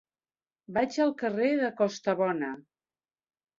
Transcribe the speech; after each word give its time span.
Vaig 0.77 0.97
al 1.05 1.13
carrer 1.19 1.51
de 1.61 1.71
Costabona. 1.83 2.53